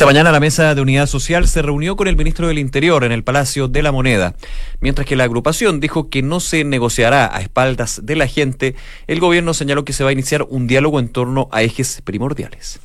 [0.00, 3.12] Esta mañana la mesa de unidad social se reunió con el ministro del Interior en
[3.12, 4.34] el Palacio de la Moneda.
[4.80, 8.76] Mientras que la agrupación dijo que no se negociará a espaldas de la gente,
[9.08, 12.80] el gobierno señaló que se va a iniciar un diálogo en torno a ejes primordiales.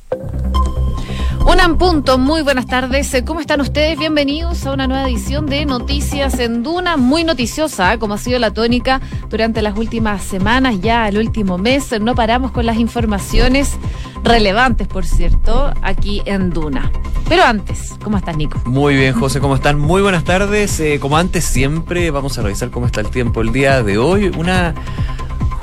[1.46, 3.22] Una punto, muy buenas tardes.
[3.24, 3.96] ¿Cómo están ustedes?
[3.96, 7.98] Bienvenidos a una nueva edición de Noticias en Duna, muy noticiosa, ¿eh?
[8.00, 11.94] como ha sido la tónica durante las últimas semanas, ya el último mes.
[12.00, 13.76] No paramos con las informaciones
[14.24, 16.90] relevantes, por cierto, aquí en Duna.
[17.28, 18.60] Pero antes, ¿cómo estás, Nico?
[18.64, 19.78] Muy bien, José, ¿cómo están?
[19.78, 20.80] Muy buenas tardes.
[20.80, 24.32] Eh, como antes, siempre vamos a revisar cómo está el tiempo el día de hoy.
[24.36, 24.74] Una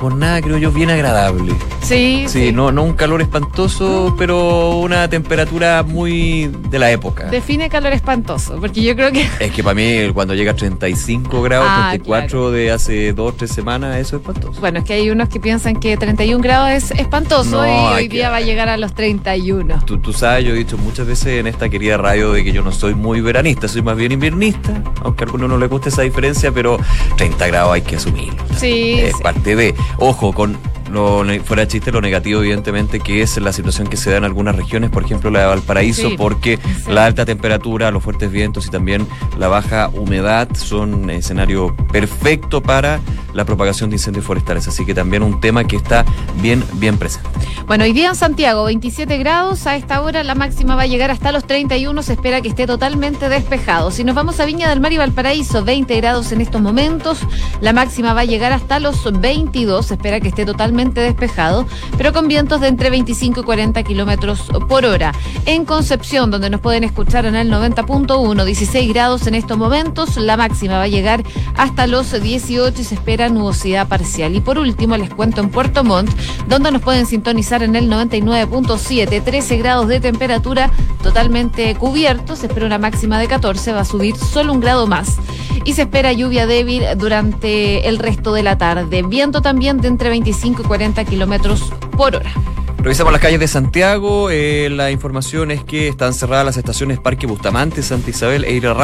[0.04, 1.54] jornada, creo yo, bien agradable.
[1.80, 2.52] Sí, sí.
[2.52, 7.24] no, no un calor espantoso, pero una temperatura muy de la época.
[7.30, 9.26] Define calor espantoso, porque yo creo que.
[9.40, 13.50] Es que para mí, cuando llega a 35 grados, 34 ah, de hace dos, tres
[13.50, 14.60] semanas, eso es espantoso.
[14.60, 18.30] Bueno, es que hay unos que piensan que 31 grados es espantoso y hoy día
[18.30, 19.84] va a llegar a los 31.
[19.86, 22.62] Tú, tú sabes, yo he dicho muchas veces en esta querida radio de que yo
[22.62, 26.02] no soy muy veranista, soy más bien inviernista, aunque a algunos no les guste esa
[26.02, 26.78] diferencia, pero
[27.16, 28.42] 30 grados hay que asumirlo.
[28.58, 29.00] Sí.
[29.00, 29.74] Es parte de.
[29.98, 30.58] Ojo, con
[30.94, 34.56] lo, fuera chiste, lo negativo, evidentemente, que es la situación que se da en algunas
[34.56, 39.06] regiones, por ejemplo la de Valparaíso, porque la alta temperatura, los fuertes vientos y también
[39.38, 43.00] la baja humedad son escenario perfecto para
[43.34, 44.66] la propagación de incendios forestales.
[44.68, 46.04] Así que también un tema que está
[46.40, 47.28] bien, bien presente.
[47.66, 49.66] Bueno, hoy día en Santiago, 27 grados.
[49.66, 52.02] A esta hora la máxima va a llegar hasta los 31.
[52.02, 53.90] Se espera que esté totalmente despejado.
[53.90, 57.20] Si nos vamos a Viña del Mar y Valparaíso, 20 grados en estos momentos.
[57.60, 59.86] La máxima va a llegar hasta los 22.
[59.86, 64.42] Se espera que esté totalmente despejado, pero con vientos de entre 25 y 40 kilómetros
[64.68, 65.12] por hora.
[65.46, 70.36] En Concepción, donde nos pueden escuchar en el 90.1, 16 grados en estos momentos, la
[70.36, 71.22] máxima va a llegar
[71.56, 74.34] hasta los 18 y se espera nubosidad parcial.
[74.34, 76.10] Y por último, les cuento en Puerto Montt,
[76.48, 80.70] donde nos pueden sintonizar en el 99.7, 13 grados de temperatura
[81.02, 85.18] totalmente cubierto, se espera una máxima de 14, va a subir solo un grado más
[85.64, 89.02] y se espera lluvia débil durante el resto de la tarde.
[89.02, 90.73] Viento también de entre 25 y 40
[91.04, 92.32] kilómetros por hora.
[92.78, 94.28] Revisamos las calles de Santiago.
[94.28, 98.76] Eh, la información es que están cerradas las estaciones Parque Bustamante, Santa Isabel e Ira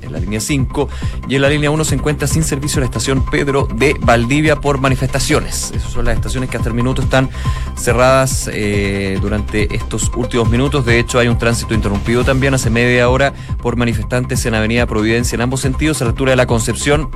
[0.00, 0.88] en la línea 5.
[1.28, 4.78] Y en la línea 1 se encuentra sin servicio la estación Pedro de Valdivia por
[4.78, 5.70] manifestaciones.
[5.74, 7.28] Esas son las estaciones que hasta el minuto están
[7.76, 10.86] cerradas eh, durante estos últimos minutos.
[10.86, 15.36] De hecho, hay un tránsito interrumpido también hace media hora por manifestantes en Avenida Providencia
[15.36, 17.10] en ambos sentidos, a la altura de la Concepción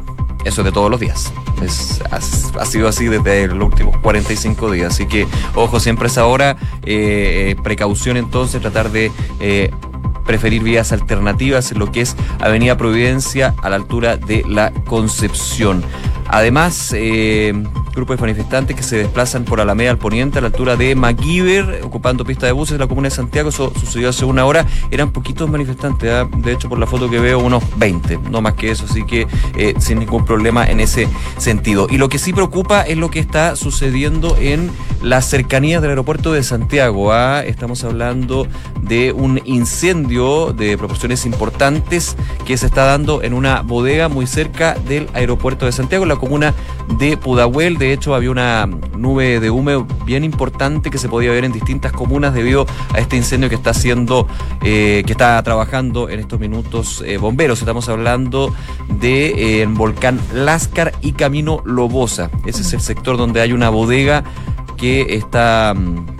[0.45, 1.33] eso de todos los días.
[1.62, 4.95] Es, ha, sido así desde los últimos 45 días.
[4.95, 6.56] Así que, ojo, siempre es ahora.
[6.84, 9.71] Eh, precaución entonces, tratar de eh,
[10.25, 15.83] preferir vías alternativas en lo que es Avenida Providencia a la altura de la Concepción.
[16.28, 17.53] Además, eh,
[18.00, 21.83] grupos de manifestantes que se desplazan por Alameda al poniente a la altura de MacGyver,
[21.84, 23.50] ocupando pista de buses de la comuna de Santiago.
[23.50, 24.66] Eso sucedió hace una hora.
[24.91, 26.27] Eran poquitos manifestantes, ¿ah?
[26.34, 28.87] de hecho, por la foto que veo, unos 20, no más que eso.
[28.89, 31.89] Así que eh, sin ningún problema en ese sentido.
[31.91, 34.71] Y lo que sí preocupa es lo que está sucediendo en
[35.03, 37.12] las cercanías del aeropuerto de Santiago.
[37.12, 37.44] ¿ah?
[37.44, 38.47] Estamos hablando
[38.81, 42.16] de un incendio de proporciones importantes
[42.47, 46.16] que se está dando en una bodega muy cerca del aeropuerto de Santiago, en la
[46.16, 46.55] comuna
[46.99, 47.77] de Pudahuel.
[47.77, 51.93] De hecho, había una nube de humo bien importante que se podía ver en distintas
[51.93, 54.27] comunas debido a este incendio que está haciendo,
[54.62, 57.61] eh, que está trabajando en estos minutos eh, bomberos.
[57.61, 58.55] Estamos hablando
[58.89, 62.31] de eh, volcán Láscar y Camino Lobosa.
[62.47, 64.25] Ese es el sector donde hay una bodega
[64.77, 66.20] que está mm,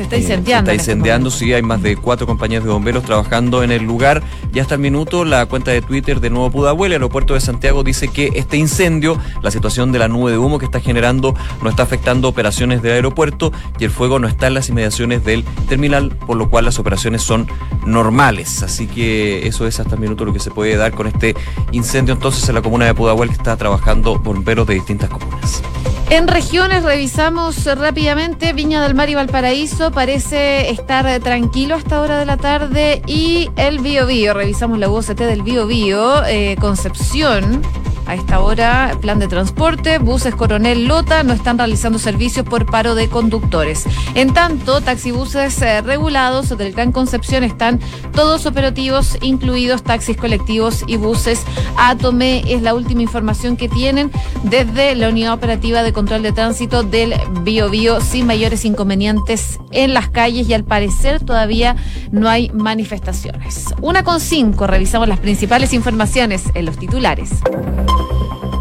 [0.00, 0.70] se está incendiando.
[0.70, 3.82] se está este incendiando, sí, hay más de cuatro compañías de bomberos trabajando en el
[3.82, 4.22] lugar.
[4.52, 7.82] Ya hasta el minuto, la cuenta de Twitter de Nuevo Pudahuel, el aeropuerto de Santiago,
[7.82, 11.68] dice que este incendio, la situación de la nube de humo que está generando, no
[11.68, 16.16] está afectando operaciones del aeropuerto y el fuego no está en las inmediaciones del terminal,
[16.26, 17.46] por lo cual las operaciones son
[17.84, 18.62] normales.
[18.62, 21.34] Así que eso es hasta el minuto lo que se puede dar con este
[21.72, 25.62] incendio entonces en la comuna de Pudahuel que está trabajando bomberos de distintas comunas.
[26.10, 32.26] En regiones revisamos rápidamente Viña del Mar y Valparaíso parece estar tranquilo hasta hora de
[32.26, 37.62] la tarde y el Bio Bio, revisamos la UOCT del Bio Bio, eh, Concepción
[38.10, 42.96] a esta hora, plan de transporte, buses Coronel Lota no están realizando servicios por paro
[42.96, 43.84] de conductores.
[44.16, 47.78] En tanto, taxibuses eh, regulados del Gran Concepción están
[48.12, 51.44] todos operativos, incluidos taxis colectivos y buses
[51.76, 52.42] Atome.
[52.48, 54.10] Es la última información que tienen
[54.42, 59.94] desde la Unidad Operativa de Control de Tránsito del Bio Bio, sin mayores inconvenientes en
[59.94, 61.76] las calles y al parecer todavía
[62.10, 63.66] no hay manifestaciones.
[63.80, 67.30] Una con cinco, revisamos las principales informaciones en los titulares.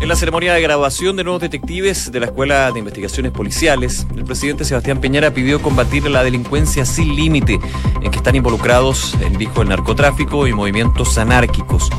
[0.01, 4.23] En la ceremonia de graduación de nuevos detectives de la Escuela de Investigaciones Policiales, el
[4.23, 7.59] presidente Sebastián Peñera pidió combatir la delincuencia sin límite
[8.01, 11.89] en que están involucrados, dijo, el narcotráfico y movimientos anárquicos.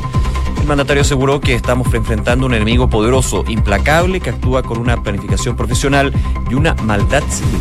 [0.61, 5.55] El mandatario aseguró que estamos enfrentando un enemigo poderoso, implacable, que actúa con una planificación
[5.55, 6.13] profesional
[6.51, 7.61] y una maldad civil.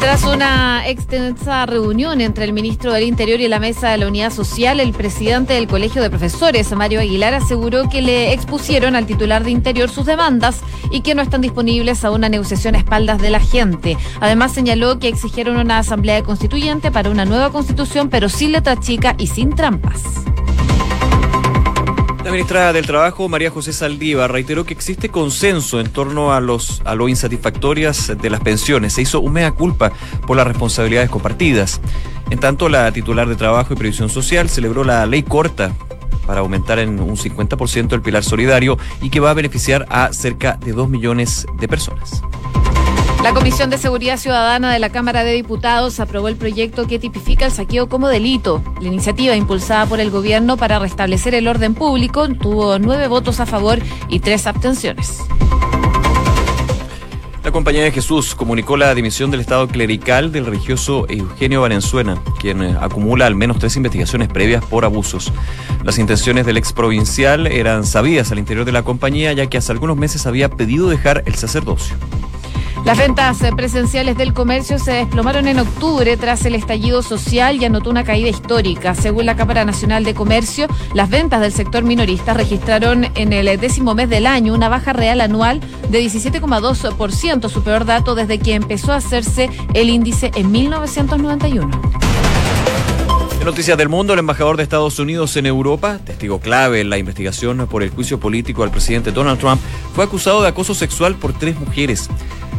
[0.00, 4.32] Tras una extensa reunión entre el ministro del Interior y la mesa de la Unidad
[4.32, 9.44] Social, el presidente del Colegio de Profesores, Mario Aguilar, aseguró que le expusieron al titular
[9.44, 10.60] de Interior sus demandas
[10.92, 13.98] y que no están disponibles a una negociación a espaldas de la gente.
[14.20, 19.14] Además, señaló que exigieron una asamblea constituyente para una nueva constitución, pero sin letra chica
[19.18, 20.02] y sin trampas.
[22.28, 26.82] La ministra del Trabajo, María José Saldívar, reiteró que existe consenso en torno a los
[26.84, 28.92] a lo insatisfactorias de las pensiones.
[28.92, 29.92] Se hizo un mea culpa
[30.26, 31.80] por las responsabilidades compartidas.
[32.28, 35.72] En tanto, la titular de Trabajo y Previsión Social celebró la ley corta
[36.26, 40.58] para aumentar en un 50% el pilar solidario y que va a beneficiar a cerca
[40.62, 42.22] de 2 millones de personas.
[43.22, 47.46] La Comisión de Seguridad Ciudadana de la Cámara de Diputados aprobó el proyecto que tipifica
[47.46, 48.62] el saqueo como delito.
[48.80, 53.46] La iniciativa impulsada por el gobierno para restablecer el orden público tuvo nueve votos a
[53.46, 55.24] favor y tres abstenciones.
[57.48, 62.62] La Compañía de Jesús comunicó la dimisión del Estado clerical del religioso Eugenio Valenzuela, quien
[62.62, 65.32] eh, acumula al menos tres investigaciones previas por abusos.
[65.82, 69.72] Las intenciones del ex provincial eran sabidas al interior de la compañía, ya que hace
[69.72, 71.96] algunos meses había pedido dejar el sacerdocio.
[72.84, 77.90] Las ventas presenciales del comercio se desplomaron en octubre tras el estallido social y anotó
[77.90, 78.94] una caída histórica.
[78.94, 83.94] Según la Cámara Nacional de Comercio, las ventas del sector minorista registraron en el décimo
[83.94, 85.60] mes del año una baja real anual
[85.90, 91.80] de 17,2%, su peor dato desde que empezó a hacerse el índice en 1991.
[93.38, 96.98] En Noticias del Mundo, el embajador de Estados Unidos en Europa, testigo clave en la
[96.98, 99.60] investigación por el juicio político al presidente Donald Trump,
[99.94, 102.08] fue acusado de acoso sexual por tres mujeres.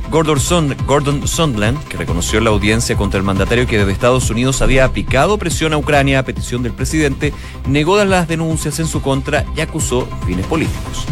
[0.09, 5.37] Gordon, Sondland, que reconoció la audiencia contra el mandatario que desde Estados Unidos había aplicado
[5.37, 7.33] presión a Ucrania a petición del presidente,
[7.67, 11.05] negó las denuncias en su contra y acusó fines políticos.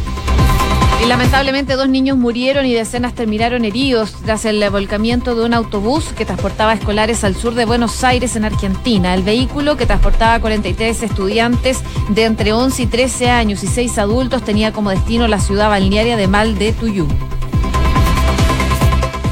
[1.03, 6.05] Y lamentablemente dos niños murieron y decenas terminaron heridos tras el volcamiento de un autobús
[6.17, 9.13] que transportaba escolares al sur de Buenos Aires, en Argentina.
[9.13, 13.99] El vehículo que transportaba a 43 estudiantes de entre 11 y 13 años y 6
[13.99, 17.07] adultos tenía como destino la ciudad balnearia de Mal de Tuyú.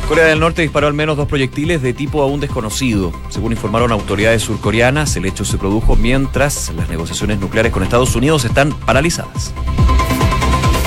[0.08, 3.12] Corea del Norte disparó al menos dos proyectiles de tipo aún desconocido.
[3.30, 8.46] Según informaron autoridades surcoreanas, el hecho se produjo mientras las negociaciones nucleares con Estados Unidos
[8.46, 9.52] están paralizadas.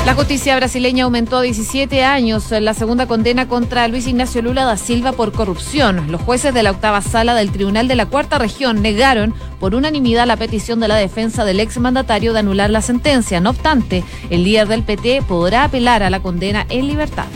[0.06, 4.76] La justicia brasileña aumentó a 17 años la segunda condena contra Luis Ignacio Lula da
[4.76, 6.10] Silva por corrupción.
[6.12, 10.26] Los jueces de la octava sala del Tribunal de la Cuarta Región negaron por unanimidad
[10.26, 13.40] la petición de la defensa del exmandatario de anular la sentencia.
[13.40, 17.26] No obstante, el líder del PT podrá apelar a la condena en libertad.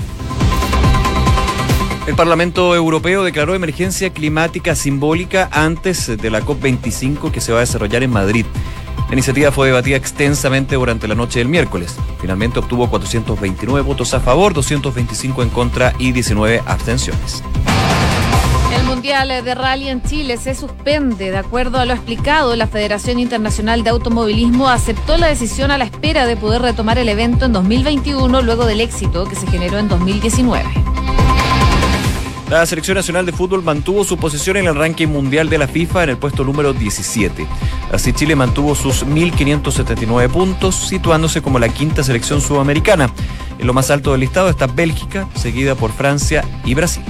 [2.04, 7.60] El Parlamento Europeo declaró emergencia climática simbólica antes de la COP25 que se va a
[7.60, 8.44] desarrollar en Madrid.
[9.06, 11.96] La iniciativa fue debatida extensamente durante la noche del miércoles.
[12.20, 17.44] Finalmente obtuvo 429 votos a favor, 225 en contra y 19 abstenciones.
[18.76, 21.30] El Mundial de Rally en Chile se suspende.
[21.30, 25.84] De acuerdo a lo explicado, la Federación Internacional de Automovilismo aceptó la decisión a la
[25.84, 29.88] espera de poder retomar el evento en 2021 luego del éxito que se generó en
[29.88, 30.81] 2019.
[32.52, 36.04] La Selección Nacional de Fútbol mantuvo su posición en el ranking mundial de la FIFA
[36.04, 37.46] en el puesto número 17.
[37.90, 43.10] Así Chile mantuvo sus 1.579 puntos, situándose como la quinta selección sudamericana.
[43.58, 47.02] En lo más alto del listado está Bélgica, seguida por Francia y Brasil.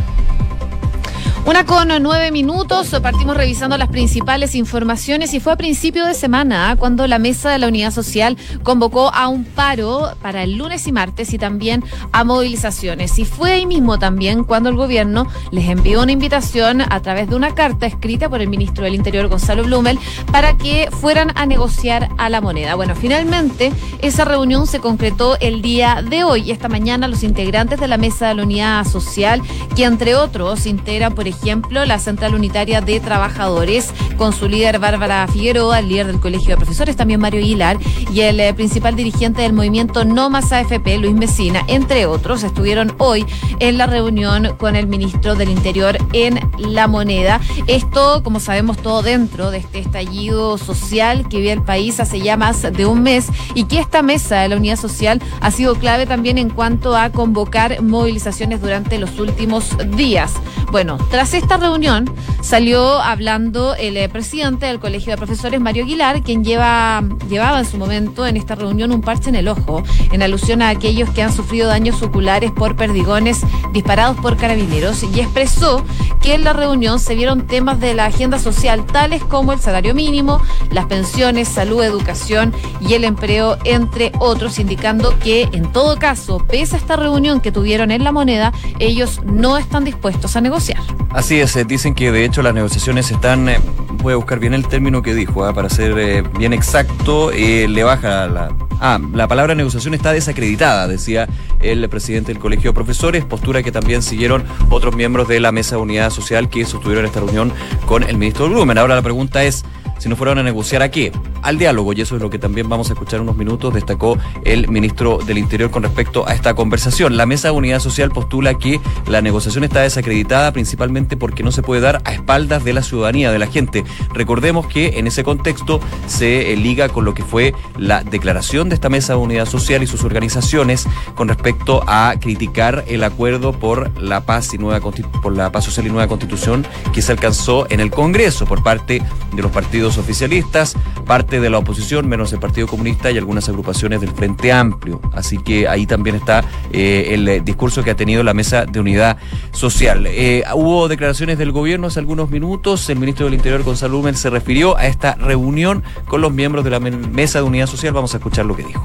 [1.44, 6.70] Una con nueve minutos, partimos revisando las principales informaciones y fue a principio de semana
[6.70, 6.76] ¿ah?
[6.76, 10.92] cuando la mesa de la Unidad Social convocó a un paro para el lunes y
[10.92, 11.82] martes y también
[12.12, 13.18] a movilizaciones.
[13.18, 17.34] Y fue ahí mismo también cuando el gobierno les envió una invitación a través de
[17.34, 19.98] una carta escrita por el ministro del Interior Gonzalo Blumel
[20.30, 22.76] para que fueran a negociar a la moneda.
[22.76, 26.52] Bueno, finalmente esa reunión se concretó el día de hoy.
[26.52, 29.42] Esta mañana los integrantes de la mesa de la Unidad Social,
[29.74, 35.26] que entre otros integran, por ejemplo, la Central Unitaria de Trabajadores, con su líder Bárbara
[35.26, 37.78] Figueroa, el líder del Colegio de Profesores, también Mario Aguilar,
[38.12, 42.94] y el eh, principal dirigente del movimiento No Más AFP, Luis Mesina, entre otros, estuvieron
[42.98, 43.26] hoy
[43.58, 47.40] en la reunión con el ministro del Interior en La Moneda.
[47.66, 52.36] Esto, como sabemos, todo dentro de este estallido social que vive el país hace ya
[52.36, 56.06] más de un mes y que esta mesa de la Unidad Social ha sido clave
[56.06, 60.34] también en cuanto a convocar movilizaciones durante los últimos días.
[60.70, 65.84] Bueno, tras Tras esta reunión salió hablando el eh, presidente del Colegio de Profesores, Mario
[65.84, 69.84] Aguilar, quien lleva, llevaba en su momento en esta reunión un parche en el ojo,
[70.10, 75.20] en alusión a aquellos que han sufrido daños oculares por perdigones disparados por carabineros, y
[75.20, 75.84] expresó
[76.20, 79.94] que en la reunión se vieron temas de la agenda social tales como el salario
[79.94, 86.38] mínimo, las pensiones, salud, educación y el empleo, entre otros, indicando que en todo caso,
[86.38, 90.82] pese a esta reunión que tuvieron en la moneda, ellos no están dispuestos a negociar.
[91.14, 93.58] Así es, eh, dicen que de hecho las negociaciones están, eh,
[94.02, 97.84] voy a buscar bien el término que dijo, ah, para ser eh, bien exacto, le
[97.84, 98.54] baja la...
[98.80, 101.28] Ah, la palabra negociación está desacreditada, decía
[101.60, 105.76] el presidente del Colegio de Profesores, postura que también siguieron otros miembros de la Mesa
[105.76, 107.52] de Unidad Social que sostuvieron esta reunión
[107.86, 108.78] con el ministro Blumen.
[108.78, 109.64] Ahora la pregunta es
[110.02, 111.12] si no fueron a negociar a qué?
[111.42, 114.18] Al diálogo, y eso es lo que también vamos a escuchar en unos minutos, destacó
[114.44, 117.16] el ministro del Interior con respecto a esta conversación.
[117.16, 121.62] La Mesa de Unidad Social postula que la negociación está desacreditada principalmente porque no se
[121.62, 123.84] puede dar a espaldas de la ciudadanía, de la gente.
[124.12, 125.78] Recordemos que en ese contexto
[126.08, 129.86] se liga con lo que fue la declaración de esta Mesa de Unidad Social y
[129.86, 135.52] sus organizaciones con respecto a criticar el acuerdo por la paz y nueva por la
[135.52, 139.00] paz social y nueva constitución que se alcanzó en el Congreso por parte
[139.32, 144.00] de los partidos oficialistas, parte de la oposición, menos el Partido Comunista y algunas agrupaciones
[144.00, 145.00] del Frente Amplio.
[145.12, 148.80] Así que ahí también está eh, el eh, discurso que ha tenido la Mesa de
[148.80, 149.18] Unidad
[149.52, 150.06] Social.
[150.06, 152.88] Eh, hubo declaraciones del gobierno hace algunos minutos.
[152.90, 156.70] El ministro del Interior, Gonzalo Hummel, se refirió a esta reunión con los miembros de
[156.70, 157.92] la Mesa de Unidad Social.
[157.92, 158.84] Vamos a escuchar lo que dijo.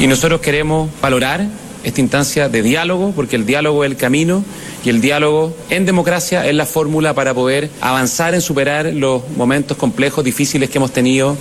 [0.00, 1.46] y nosotros queremos valorar
[1.86, 4.44] esta instancia de diálogo, porque el diálogo es el camino
[4.84, 9.76] y el diálogo en democracia es la fórmula para poder avanzar en superar los momentos
[9.76, 11.36] complejos, difíciles que hemos tenido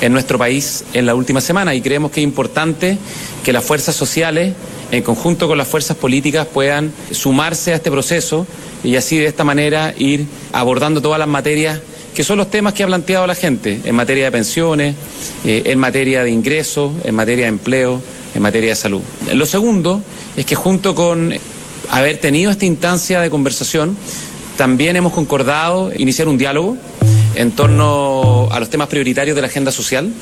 [0.00, 1.74] en nuestro país en la última semana.
[1.74, 2.98] Y creemos que es importante
[3.42, 4.54] que las fuerzas sociales,
[4.92, 8.46] en conjunto con las fuerzas políticas, puedan sumarse a este proceso
[8.84, 11.80] y así de esta manera ir abordando todas las materias
[12.14, 14.94] que son los temas que ha planteado la gente en materia de pensiones,
[15.44, 18.02] eh, en materia de ingresos, en materia de empleo,
[18.34, 19.02] en materia de salud.
[19.32, 20.02] Lo segundo
[20.36, 21.32] es que junto con
[21.90, 23.96] haber tenido esta instancia de conversación,
[24.56, 26.76] también hemos concordado iniciar un diálogo
[27.34, 30.12] en torno a los temas prioritarios de la agenda social.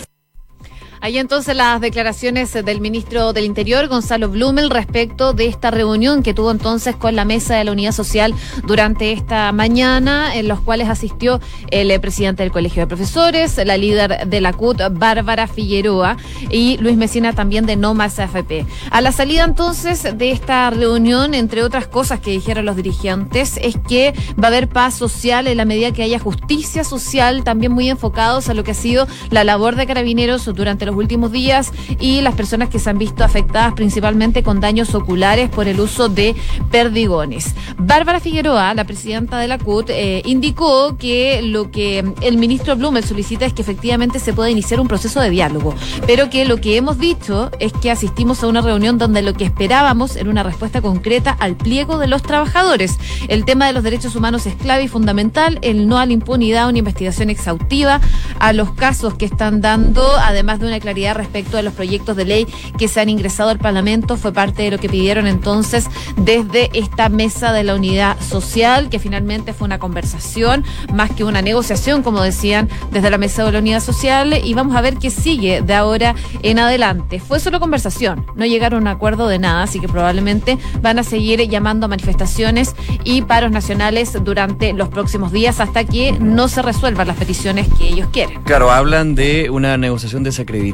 [1.00, 6.35] Ahí entonces las declaraciones del ministro del Interior, Gonzalo Blumel, respecto de esta reunión que
[6.35, 8.35] tuvo entonces con la mesa de la Unidad Social
[8.67, 11.40] durante esta mañana, en los cuales asistió
[11.71, 16.17] el eh, presidente del Colegio de Profesores, la líder de la CUT, Bárbara Figueroa,
[16.50, 18.67] y Luis Mesina también de No Más AFP.
[18.90, 23.76] A la salida entonces de esta reunión, entre otras cosas que dijeron los dirigentes, es
[23.88, 27.88] que va a haber paz social en la medida que haya justicia social, también muy
[27.88, 32.21] enfocados a lo que ha sido la labor de carabineros durante los últimos días y
[32.21, 36.35] las personas que se han visto afectadas principalmente con daños oculares por el uso de
[36.71, 37.54] perdigones.
[37.78, 43.04] Bárbara Figueroa, la presidenta de la CUT, eh, indicó que lo que el ministro Blumel
[43.04, 45.75] solicita es que efectivamente se pueda iniciar un proceso de diálogo,
[46.07, 49.45] pero que lo que hemos dicho es que asistimos a una reunión donde lo que
[49.45, 52.99] esperábamos era una respuesta concreta al pliego de los trabajadores.
[53.28, 56.68] El tema de los derechos humanos es clave y fundamental, el no a la impunidad,
[56.68, 58.00] una investigación exhaustiva
[58.38, 62.25] a los casos que están dando, además de una claridad respecto a los proyectos de
[62.25, 62.47] ley
[62.78, 64.16] que se han ingresado al Parlamento.
[64.16, 68.99] Fue parte de lo que pidieron entonces desde esta mesa de la unidad social, que
[68.99, 73.58] finalmente fue una conversación más que una negociación, como decían desde la mesa de la
[73.58, 74.40] unidad social.
[74.44, 77.20] Y vamos a ver qué sigue de ahora en adelante.
[77.20, 81.02] Fue solo conversación, no llegaron a un acuerdo de nada, así que probablemente van a
[81.02, 86.62] seguir llamando a manifestaciones y paros nacionales durante los próximos días hasta que no se
[86.62, 88.42] resuelvan las peticiones que ellos quieren.
[88.42, 90.68] Claro, hablan de una negociación desacreditada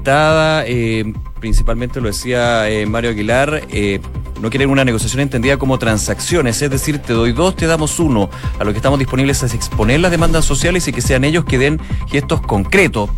[0.67, 4.01] eh, principalmente lo decía eh, Mario Aguilar, eh,
[4.41, 8.29] no quieren una negociación entendida como transacciones, es decir, te doy dos, te damos uno.
[8.59, 11.59] A lo que estamos disponibles es exponer las demandas sociales y que sean ellos que
[11.59, 13.11] den gestos concretos.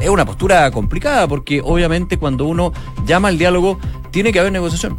[0.00, 2.72] Es una postura complicada porque obviamente cuando uno
[3.06, 3.78] llama al diálogo
[4.10, 4.98] tiene que haber negociación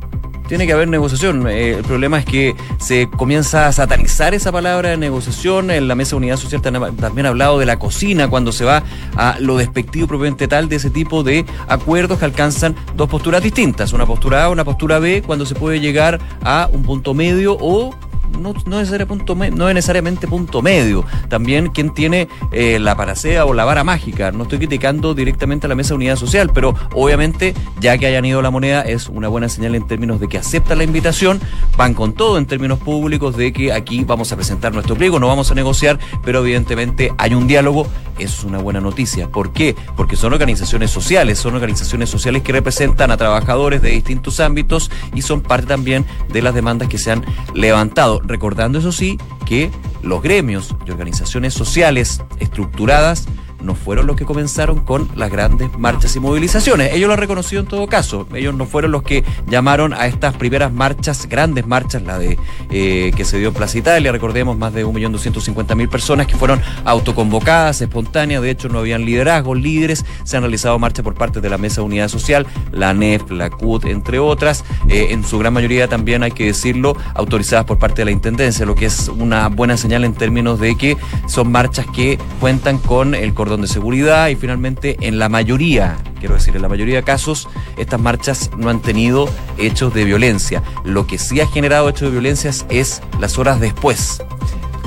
[0.52, 1.48] tiene que haber negociación.
[1.48, 5.72] Eh, el problema es que se comienza a satanizar esa palabra de negociación.
[5.72, 8.84] En la mesa de unidad social también ha hablado de la cocina cuando se va
[9.16, 13.94] a lo despectivo propiamente tal de ese tipo de acuerdos que alcanzan dos posturas distintas.
[13.94, 17.96] Una postura A, una postura B, cuando se puede llegar a un punto medio o
[18.40, 21.06] no, no, punto no es necesariamente punto medio.
[21.30, 24.32] También quien tiene eh, la paracea o la vara mágica.
[24.32, 28.26] No estoy criticando directamente a la mesa de unidad social, pero obviamente, ya que hayan
[28.26, 31.40] ido la moneda, es una buena señal en términos de que aceptan la invitación,
[31.78, 35.28] van con todo en términos públicos de que aquí vamos a presentar nuestro pliego, no
[35.28, 39.30] vamos a negociar, pero evidentemente hay un diálogo Eso es una buena noticia.
[39.30, 39.76] ¿Por qué?
[39.96, 45.22] Porque son organizaciones sociales, son organizaciones sociales que representan a trabajadores de distintos ámbitos y
[45.22, 48.21] son parte también de las demandas que se han levantado.
[48.24, 49.72] Recordando, eso sí, que
[50.04, 53.28] los gremios y organizaciones sociales estructuradas
[53.62, 56.94] no fueron los que comenzaron con las grandes marchas y movilizaciones.
[56.94, 58.28] Ellos lo han reconocido en todo caso.
[58.34, 62.38] Ellos no fueron los que llamaron a estas primeras marchas, grandes marchas, la de
[62.70, 67.82] eh, que se dio en Plaza Italia, recordemos, más de 1.250.000 personas que fueron autoconvocadas,
[67.82, 71.58] espontáneas, de hecho no habían liderazgos, líderes, se han realizado marchas por parte de la
[71.58, 75.88] Mesa de Unidad Social, la NEF, la CUT, entre otras, eh, en su gran mayoría
[75.88, 79.78] también hay que decirlo, autorizadas por parte de la Intendencia, lo que es una buena
[79.78, 84.36] señal en términos de que son marchas que cuentan con el cordón de seguridad y
[84.36, 88.82] finalmente en la mayoría, quiero decir, en la mayoría de casos, estas marchas no han
[88.82, 89.28] tenido
[89.58, 90.64] hechos de violencia.
[90.86, 94.24] Lo que sí ha generado hechos de violencia es las horas después.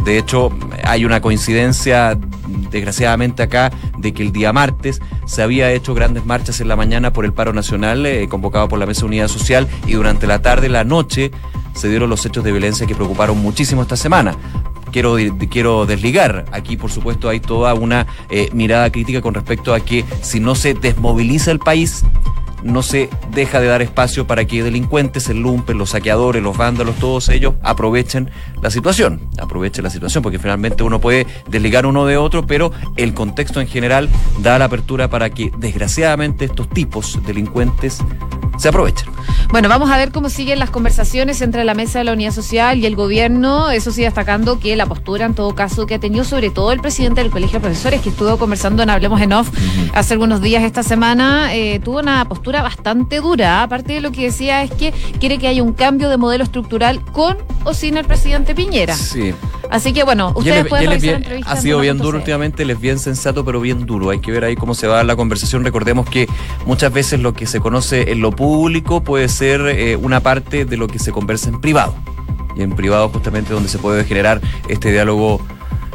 [0.04, 0.50] De hecho,
[0.85, 2.18] hay una coincidencia,
[2.71, 7.12] desgraciadamente acá, de que el día martes se había hecho grandes marchas en la mañana
[7.12, 10.68] por el paro nacional eh, convocado por la Mesa Unidad Social y durante la tarde,
[10.68, 11.30] la noche,
[11.75, 14.37] se dieron los hechos de violencia que preocuparon muchísimo esta semana
[14.95, 15.17] quiero,
[15.51, 16.45] quiero desligar.
[16.53, 20.55] Aquí, por supuesto, hay toda una eh, mirada crítica con respecto a que si no
[20.55, 22.05] se desmoviliza el país,
[22.64, 26.97] no se deja de dar espacio para que delincuentes, el lumpen, los saqueadores, los vándalos,
[26.97, 28.30] todos ellos aprovechen
[28.62, 29.21] la situación.
[29.38, 33.68] Aprovechen la situación, porque finalmente uno puede desligar uno de otro, pero el contexto en
[33.68, 34.09] general
[34.40, 38.02] da la apertura para que, desgraciadamente, estos tipos delincuentes
[38.59, 39.09] se aprovechen.
[39.50, 42.78] Bueno, vamos a ver cómo siguen las conversaciones entre la mesa de la Unidad Social
[42.78, 43.71] y el gobierno.
[43.71, 46.80] Eso sí, destacando que la postura, en todo caso, que ha tenido sobre todo el
[46.80, 49.50] presidente del Colegio de Profesores, que estuvo conversando en Hablemos en Off
[49.92, 53.62] hace algunos días esta semana, eh, tuvo una postura bastante dura.
[53.62, 57.02] Aparte de lo que decía es que quiere que haya un cambio de modelo estructural
[57.12, 58.94] con o sin el presidente Piñera.
[58.94, 59.34] Sí.
[59.70, 63.61] Así que bueno, ustedes pueden revisar Ha sido bien duro últimamente, les bien sensato, pero
[63.61, 64.11] bien duro.
[64.11, 65.64] Hay que ver ahí cómo se va la conversación.
[65.64, 66.28] Recordemos que
[66.66, 70.76] muchas veces lo que se conoce en lo público puede ser eh, una parte de
[70.76, 71.94] lo que se conversa en privado.
[72.56, 75.40] Y en privado justamente donde se puede generar este diálogo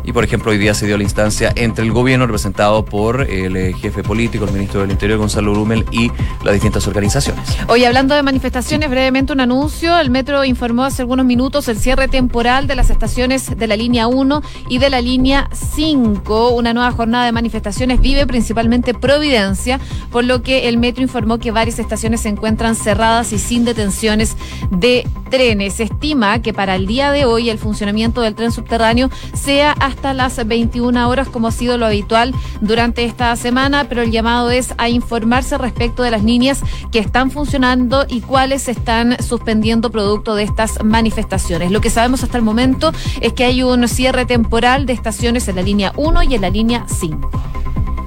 [0.10, 3.56] y por ejemplo, hoy día se dio la instancia entre el gobierno representado por el
[3.56, 6.10] eh, jefe político, el ministro del Interior, Gonzalo Rumel, y
[6.44, 7.56] las distintas organizaciones.
[7.68, 10.00] Hoy, hablando de manifestaciones, brevemente un anuncio.
[10.00, 14.08] El metro informó hace algunos minutos el cierre temporal de las estaciones de la línea
[14.08, 16.50] 1 y de la línea 5.
[16.50, 19.80] Una nueva jornada de manifestaciones vive principalmente Providencia,
[20.12, 24.36] por lo que el metro informó que varias estaciones se encuentran cerradas y sin detenciones
[24.72, 25.76] de trenes.
[25.76, 29.99] Se estima que para el día de hoy el funcionamiento del tren subterráneo sea hasta
[30.00, 34.50] hasta las 21 horas como ha sido lo habitual durante esta semana, pero el llamado
[34.50, 36.62] es a informarse respecto de las líneas
[36.94, 41.72] que están funcionando y cuáles se están suspendiendo producto de estas manifestaciones.
[41.72, 45.58] Lo que sabemos hasta el momento es que hay un cierre temporal de estaciones en
[45.58, 47.30] la línea 1 y en la línea 5.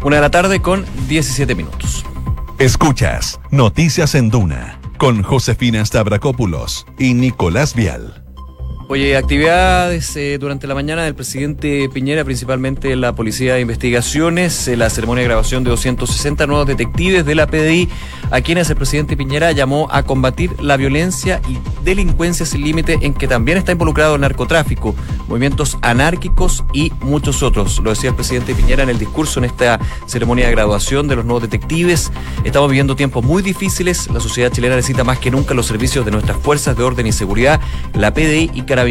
[0.03, 2.07] Una de la tarde con 17 minutos.
[2.59, 8.22] Escuchas Noticias en Duna con Josefina Stavrakopoulos y Nicolás Vial.
[8.93, 14.77] Oye, actividades eh, durante la mañana del presidente Piñera, principalmente la Policía de Investigaciones, eh,
[14.77, 17.89] la ceremonia de grabación de 260 nuevos detectives de la PDI,
[18.31, 23.15] a quienes el presidente Piñera llamó a combatir la violencia y delincuencia sin límite en
[23.15, 24.95] que también está involucrado el narcotráfico,
[25.27, 27.79] movimientos anárquicos y muchos otros.
[27.79, 31.25] Lo decía el presidente Piñera en el discurso en esta ceremonia de graduación de los
[31.25, 32.13] nuevos detectives.
[32.45, 36.11] Estamos viviendo tiempos muy difíciles, la sociedad chilena necesita más que nunca los servicios de
[36.11, 37.59] nuestras fuerzas de orden y seguridad,
[37.95, 38.82] la PDI y Carabineros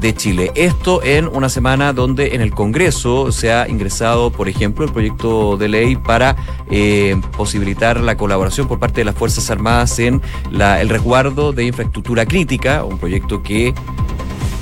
[0.00, 0.50] de Chile.
[0.54, 5.56] Esto en una semana donde en el Congreso se ha ingresado, por ejemplo, el proyecto
[5.56, 6.36] de ley para
[6.70, 12.26] eh, posibilitar la colaboración por parte de las Fuerzas Armadas en el resguardo de infraestructura
[12.26, 13.74] crítica, un proyecto que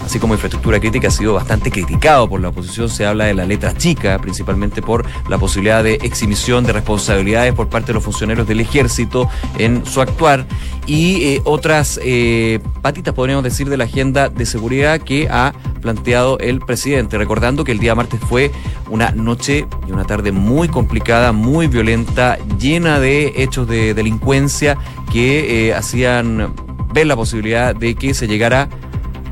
[0.09, 2.89] así como infraestructura crítica, ha sido bastante criticado por la oposición.
[2.89, 7.69] Se habla de la letra chica, principalmente por la posibilidad de exhibición de responsabilidades por
[7.69, 10.47] parte de los funcionarios del ejército en su actuar
[10.87, 16.39] y eh, otras eh, patitas, podríamos decir, de la agenda de seguridad que ha planteado
[16.39, 17.19] el presidente.
[17.19, 18.51] Recordando que el día martes fue
[18.89, 24.79] una noche y una tarde muy complicada, muy violenta, llena de hechos de delincuencia
[25.13, 26.55] que eh, hacían
[26.95, 28.71] ver la posibilidad de que se llegara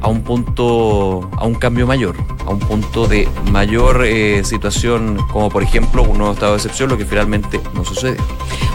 [0.01, 5.49] a un punto, a un cambio mayor, a un punto de mayor eh, situación, como
[5.49, 8.17] por ejemplo un nuevo estado de excepción, lo que finalmente no sucede.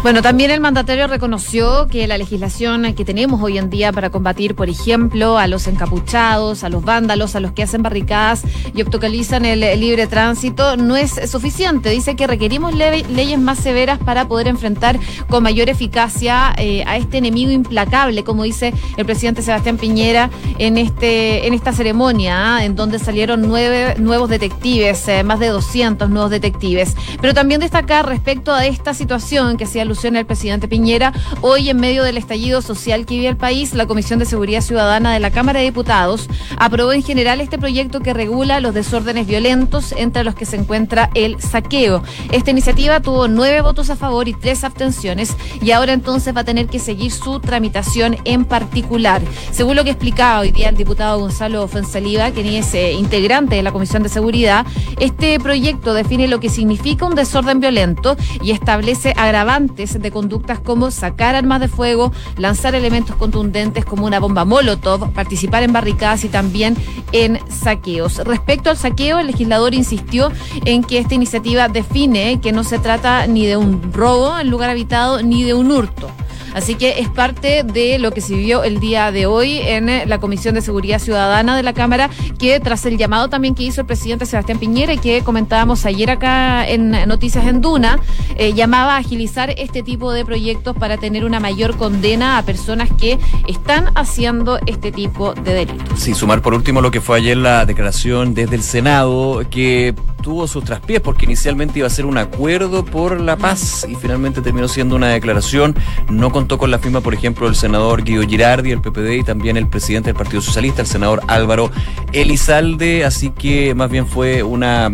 [0.04, 4.56] Bueno, también el mandatario reconoció que la legislación que tenemos hoy en día para combatir,
[4.56, 9.46] por ejemplo, a los encapuchados, a los vándalos, a los que hacen barricadas y obstaculizan
[9.46, 11.92] el libre tránsito, no es suficiente.
[11.92, 17.20] Dice que requerimos leyes más severas para poder enfrentar con mayor eficacia eh, a este
[17.20, 22.66] enemigo implacable, como dice el presidente Sebastián Piñera en este en esta ceremonia, ¿ah?
[22.66, 23.61] en donde salieron nueve
[24.00, 26.96] nuevos detectives, eh, más de 200 nuevos detectives.
[27.22, 31.78] Pero también destacar respecto a esta situación que hacía alusión el presidente Piñera, hoy en
[31.78, 35.32] medio del estallido social que vive el país, la Comisión de Seguridad Ciudadana de la
[35.32, 40.36] Cámara de Diputados aprobó en general este proyecto que regula los desórdenes violentos, entre los
[40.36, 42.04] que se encuentra el saqueo.
[42.32, 46.46] Esta iniciativa tuvo nueve votos a favor y tres abstenciones y ahora entonces va a
[46.46, 49.22] tener que seguir su tramitación en particular.
[49.52, 53.64] Según lo que explicaba hoy día el diputado Gonzalo Fensaliva, quien es eh, integrante de
[53.64, 54.66] la Comisión de Seguridad,
[55.00, 60.92] este proyecto define lo que significa un desorden violento y establece agravantes de conductas como
[60.92, 66.30] sacar armas de fuego, lanzar elementos contundentes como una bomba molotov, participar en barricadas y
[66.30, 66.76] también
[67.12, 68.18] en saqueos.
[68.20, 70.32] Respecto al saqueo, el legislador insistió
[70.66, 74.70] en que esta iniciativa define que no se trata ni de un robo en lugar
[74.70, 76.10] habitado ni de un hurto.
[76.54, 80.06] Así que es parte de lo que se vivió el día de hoy en eh,
[80.06, 83.82] la Comisión de Seguridad Ciudadana de la Cámara, que tras el llamado también que hizo
[83.82, 88.00] el presidente Sebastián Piñera y que comentábamos ayer acá en Noticias en Duna,
[88.38, 92.90] eh, llamaba a agilizar este tipo de proyectos para tener una mayor condena a personas
[93.00, 96.00] que están haciendo este tipo de delitos.
[96.00, 100.48] Sí, sumar por último lo que fue ayer la declaración desde el Senado, que tuvo
[100.48, 104.68] sus traspiés porque inicialmente iba a ser un acuerdo por la paz y finalmente terminó
[104.68, 105.76] siendo una declaración.
[106.10, 109.58] No contó con la firma, por ejemplo, del senador Guido Girardi, el PPD, y también
[109.58, 111.72] el presidente del Partido Socialista, el senador Álvaro
[112.14, 114.92] Elizalde, así que más bien fue una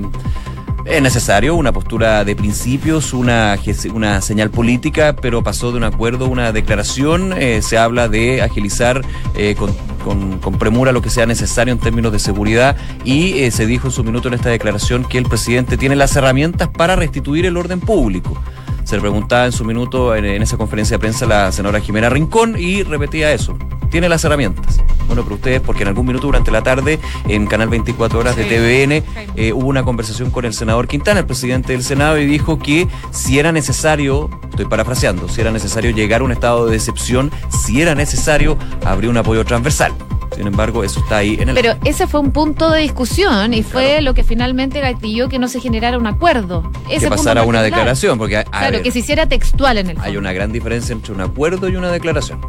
[0.87, 3.57] es necesario, una postura de principios, una,
[3.93, 7.33] una señal política, pero pasó de un acuerdo a una declaración.
[7.37, 9.01] Eh, se habla de agilizar
[9.35, 9.75] eh, con,
[10.07, 13.91] con, premura lo que sea necesario en términos de seguridad y eh, se dijo en
[13.91, 17.79] su minuto en esta declaración que el presidente tiene las herramientas para restituir el orden
[17.79, 18.41] público.
[18.83, 22.55] Se le preguntaba en su minuto en, esa conferencia de prensa la senadora Jimena Rincón
[22.57, 23.57] y repetía eso.
[23.89, 24.81] Tiene las herramientas.
[25.07, 28.43] Bueno, pero ustedes, porque en algún minuto durante la tarde en Canal 24 Horas de
[28.43, 29.03] TVN
[29.35, 32.87] eh, hubo una conversación con el senador Quintana, el presidente del Senado, y dijo que
[33.11, 37.81] si era necesario, estoy parafraseando, si era necesario llegar a un estado de decepción, si
[37.81, 39.93] era necesario, habría un apoyo transversal.
[40.35, 41.55] Sin embargo, eso está ahí en el.
[41.55, 45.47] Pero ese fue un punto de discusión y fue lo que finalmente gatilló que no
[45.47, 46.69] se generara un acuerdo.
[46.89, 48.43] Ese que pasara una declaración, porque.
[48.43, 49.97] claro, que se hiciera textual en el.
[49.99, 52.39] Hay una gran diferencia entre un acuerdo y una declaración.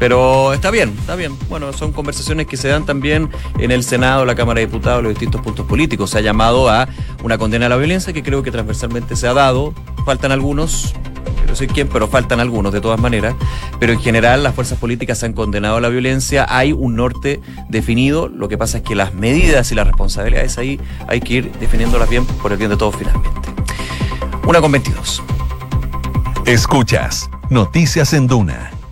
[0.00, 1.36] Pero está bien, está bien.
[1.50, 5.10] Bueno, son conversaciones que se dan también en el Senado, la Cámara de Diputados, los
[5.10, 6.10] distintos puntos políticos.
[6.10, 6.88] Se ha llamado a
[7.22, 9.74] una condena a la violencia que creo que transversalmente se ha dado.
[10.06, 10.94] Faltan algunos,
[11.46, 13.34] no sé quién, pero faltan algunos de todas maneras.
[13.78, 18.28] Pero en general las fuerzas políticas han condenado a la violencia, hay un norte definido,
[18.28, 22.08] lo que pasa es que las medidas y las responsabilidades ahí hay que ir definiéndolas
[22.08, 23.50] bien por el bien de todos finalmente.
[24.46, 25.22] Una con 22.
[26.46, 28.79] Escuchas Noticias en Duna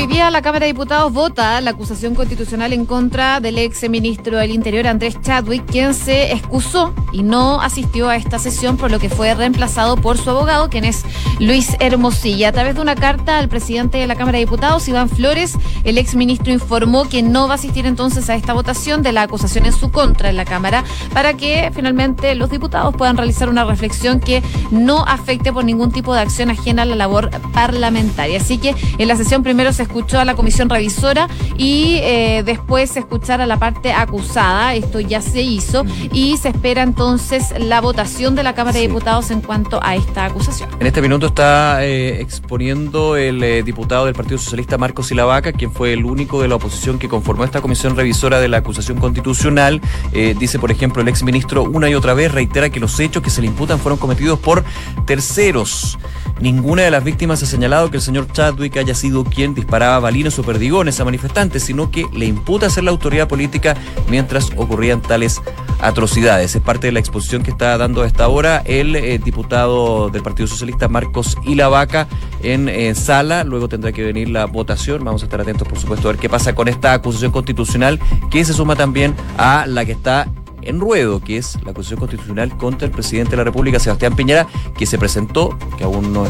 [0.00, 4.38] Hoy día la Cámara de Diputados vota la acusación constitucional en contra del ex ministro
[4.38, 9.00] del Interior, Andrés Chadwick, quien se excusó y no asistió a esta sesión, por lo
[9.00, 11.02] que fue reemplazado por su abogado, quien es
[11.40, 12.50] Luis Hermosilla.
[12.50, 15.98] A través de una carta al presidente de la Cámara de Diputados, Iván Flores, el
[15.98, 19.66] ex ministro informó que no va a asistir entonces a esta votación de la acusación
[19.66, 24.20] en su contra en la Cámara, para que finalmente los diputados puedan realizar una reflexión
[24.20, 28.38] que no afecte por ningún tipo de acción ajena a la labor parlamentaria.
[28.38, 32.94] Así que en la sesión primero se escuchó a la comisión revisora y eh, después
[32.96, 34.74] escuchar a la parte acusada.
[34.74, 39.30] Esto ya se hizo y se espera entonces la votación de la Cámara de Diputados
[39.30, 40.68] en cuanto a esta acusación.
[40.78, 45.72] En este minuto está eh, exponiendo el eh, diputado del Partido Socialista Marcos Silavaca, quien
[45.72, 49.80] fue el único de la oposición que conformó esta comisión revisora de la acusación constitucional.
[50.12, 53.40] dice, por ejemplo, el exministro una y otra vez reitera que los hechos que se
[53.40, 54.64] le imputan fueron cometidos por
[55.06, 55.98] terceros.
[56.40, 60.36] Ninguna de las víctimas ha señalado que el señor Chadwick haya sido quien disparaba balines
[60.40, 63.76] o perdigones a manifestantes, sino que le imputa ser la autoridad política
[64.08, 65.40] mientras ocurrían tales
[65.80, 66.56] atrocidades.
[66.56, 70.24] Es parte de la exposición que está dando a esta hora el eh, diputado del
[70.24, 72.08] Partido Socialista Marcos Ilavaca
[72.42, 73.44] en eh, sala.
[73.44, 75.04] Luego tendrá que venir la votación.
[75.04, 78.00] Vamos a estar atentos, por supuesto, a ver qué pasa con esta acusación constitucional
[78.32, 80.28] que se suma también a la que está
[80.62, 84.48] en ruedo, que es la acusación constitucional contra el presidente de la República, Sebastián Piñera,
[84.76, 86.24] que se presentó, que aún no,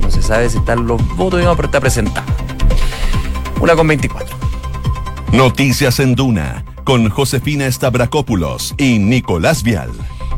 [0.00, 2.24] no se sabe si están los votos, pero está presentada.
[3.60, 4.36] Una con 24.
[5.32, 9.90] Noticias en Duna, con Josefina Stavrakopoulos y Nicolás Vial.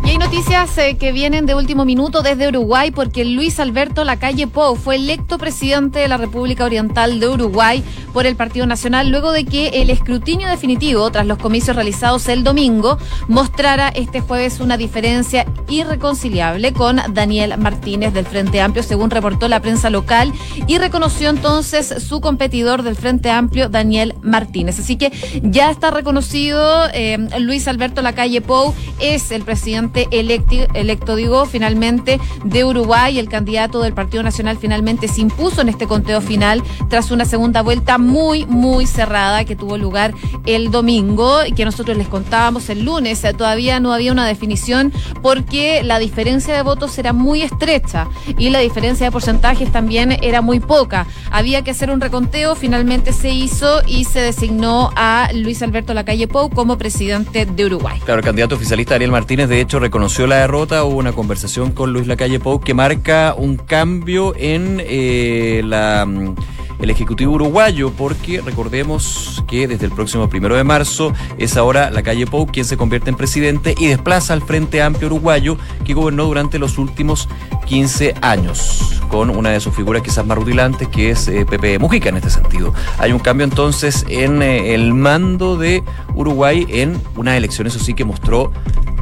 [0.05, 4.47] Y hay noticias eh, que vienen de último minuto desde Uruguay porque Luis Alberto Lacalle
[4.47, 9.33] Pou fue electo presidente de la República Oriental de Uruguay por el Partido Nacional luego
[9.33, 14.77] de que el escrutinio definitivo tras los comicios realizados el domingo mostrara este jueves una
[14.77, 20.33] diferencia irreconciliable con Daniel Martínez del Frente Amplio, según reportó la prensa local,
[20.67, 24.79] y reconoció entonces su competidor del Frente Amplio, Daniel Martínez.
[24.79, 25.13] Así que
[25.43, 32.65] ya está reconocido eh, Luis Alberto Lacalle Pou, es el presidente electo, digo, finalmente de
[32.65, 33.19] Uruguay.
[33.19, 37.63] El candidato del Partido Nacional finalmente se impuso en este conteo final tras una segunda
[37.63, 40.15] vuelta muy, muy cerrada que tuvo lugar
[40.47, 43.23] el domingo y que nosotros les contábamos el lunes.
[43.37, 48.59] Todavía no había una definición porque la diferencia de votos era muy estrecha y la
[48.61, 51.07] diferencia de porcentajes también era muy poca.
[51.31, 56.29] Había que hacer un reconteo, finalmente se hizo y se designó a Luis Alberto Lacalle
[56.29, 58.01] Pou como presidente de Uruguay.
[58.05, 61.93] Claro, el candidato oficialista Ariel Martínez, de hecho, reconoció la derrota, hubo una conversación con
[61.93, 66.35] Luis Lacalle Pou que marca un cambio en eh, mm,
[66.81, 72.05] el Ejecutivo uruguayo, porque recordemos que desde el próximo primero de marzo es ahora la
[72.05, 76.27] calle Pou quien se convierte en presidente y desplaza al Frente Amplio Uruguayo que gobernó
[76.27, 77.29] durante los últimos
[77.67, 82.09] 15 años, con una de sus figuras quizás más rutilantes que es eh, Pepe Mujica
[82.09, 82.73] en este sentido.
[82.99, 85.83] Hay un cambio entonces en eh, el mando de
[86.15, 88.53] Uruguay en una elección, eso sí que mostró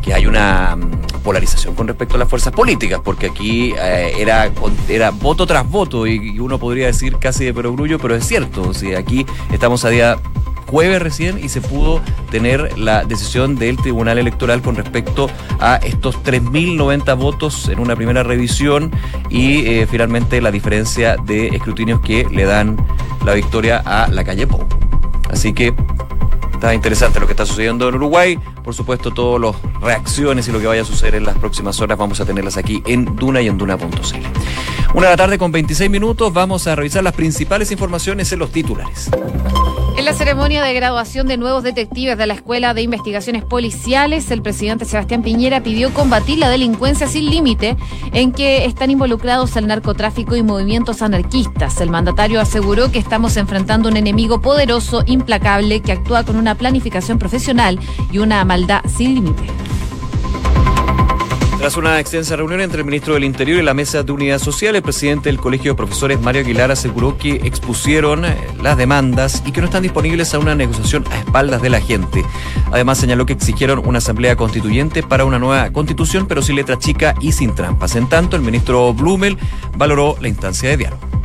[0.02, 4.50] que hay una mm, polarización con respecto a las fuerzas políticas, porque aquí eh, era,
[4.88, 8.98] era voto tras voto y, uno podría decir casi de perogrullo, pero es cierto, o
[8.98, 10.18] aquí estamos a día
[10.70, 16.22] jueves recién y se pudo tener la decisión del Tribunal Electoral con respecto a estos
[16.22, 18.92] 3.090 votos en una primera revisión
[19.28, 22.76] y eh, finalmente la diferencia de escrutinios que le dan
[23.24, 24.64] la victoria a la calle Pou.
[25.28, 25.74] Así que
[26.60, 28.38] Está interesante lo que está sucediendo en Uruguay.
[28.62, 31.96] Por supuesto, todas las reacciones y lo que vaya a suceder en las próximas horas
[31.96, 33.58] vamos a tenerlas aquí en Duna y en.
[33.62, 38.52] Una de la tarde con 26 minutos vamos a revisar las principales informaciones en los
[38.52, 39.08] titulares.
[40.00, 44.40] En la ceremonia de graduación de nuevos detectives de la Escuela de Investigaciones Policiales, el
[44.40, 47.76] presidente Sebastián Piñera pidió combatir la delincuencia sin límite
[48.14, 51.82] en que están involucrados el narcotráfico y movimientos anarquistas.
[51.82, 57.18] El mandatario aseguró que estamos enfrentando un enemigo poderoso, implacable, que actúa con una planificación
[57.18, 57.78] profesional
[58.10, 59.59] y una maldad sin límite.
[61.60, 64.76] Tras una extensa reunión entre el ministro del Interior y la Mesa de Unidad Social,
[64.76, 69.52] el presidente del Colegio de Profesores, Mario Aguilar, aseguró que expusieron eh, las demandas y
[69.52, 72.24] que no están disponibles a una negociación a espaldas de la gente.
[72.72, 77.14] Además, señaló que exigieron una asamblea constituyente para una nueva constitución, pero sin letra chica
[77.20, 77.94] y sin trampas.
[77.94, 79.36] En tanto, el ministro Blumel
[79.76, 81.19] valoró la instancia de diálogo.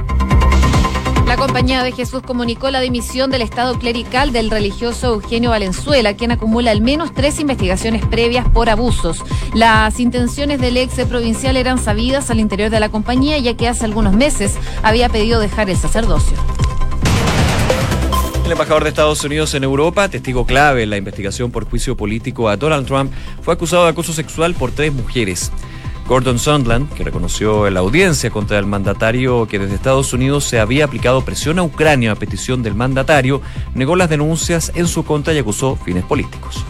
[1.35, 6.31] La Compañía de Jesús comunicó la dimisión del Estado clerical del religioso Eugenio Valenzuela, quien
[6.31, 9.21] acumula al menos tres investigaciones previas por abusos.
[9.53, 13.83] Las intenciones del ex provincial eran sabidas al interior de la compañía, ya que hace
[13.83, 16.37] algunos meses había pedido dejar el sacerdocio.
[18.45, 22.47] El embajador de Estados Unidos en Europa, testigo clave en la investigación por juicio político
[22.47, 25.51] a Donald Trump, fue acusado de acoso sexual por tres mujeres.
[26.07, 30.59] Gordon Sondland, que reconoció en la audiencia contra el mandatario que desde Estados Unidos se
[30.59, 33.41] había aplicado presión a Ucrania a petición del mandatario,
[33.73, 36.63] negó las denuncias en su contra y acusó fines políticos.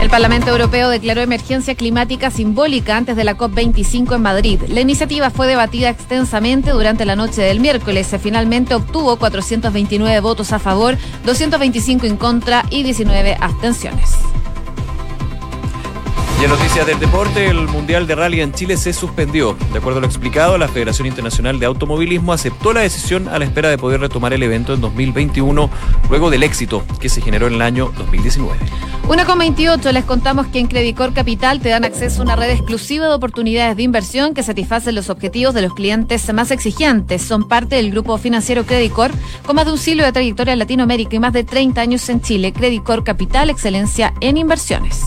[0.00, 4.60] El Parlamento Europeo declaró emergencia climática simbólica antes de la COP25 en Madrid.
[4.68, 8.08] La iniciativa fue debatida extensamente durante la noche del miércoles.
[8.08, 14.10] Se finalmente obtuvo 429 votos a favor, 225 en contra y 19 abstenciones.
[16.44, 19.56] Y en noticias del deporte, el Mundial de Rally en Chile se suspendió.
[19.72, 23.46] De acuerdo a lo explicado, la Federación Internacional de Automovilismo aceptó la decisión a la
[23.46, 25.70] espera de poder retomar el evento en 2021,
[26.10, 28.58] luego del éxito que se generó en el año 2019.
[29.08, 32.50] Una con 28 les contamos que en Credicor Capital te dan acceso a una red
[32.50, 37.22] exclusiva de oportunidades de inversión que satisfacen los objetivos de los clientes más exigentes.
[37.22, 39.12] Son parte del grupo financiero Credicor
[39.46, 42.20] con más de un siglo de trayectoria en Latinoamérica y más de 30 años en
[42.20, 42.52] Chile.
[42.52, 45.06] Credicor Capital, excelencia en inversiones.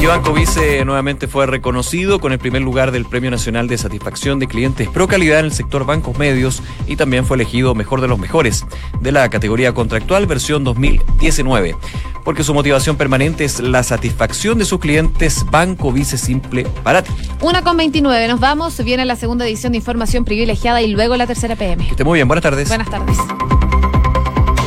[0.00, 4.38] Y Banco Vice nuevamente fue reconocido con el primer lugar del Premio Nacional de Satisfacción
[4.38, 8.06] de Clientes Pro Calidad en el sector bancos medios y también fue elegido mejor de
[8.06, 8.64] los mejores
[9.00, 11.74] de la categoría contractual versión 2019.
[12.24, 17.12] Porque su motivación permanente es la satisfacción de sus clientes Banco Vice Simple para ti.
[17.40, 18.82] Una con 29, nos vamos.
[18.84, 21.84] Viene la segunda edición de Información Privilegiada y luego la tercera PM.
[21.84, 22.68] Que esté muy bien, buenas tardes.
[22.68, 23.16] Buenas tardes.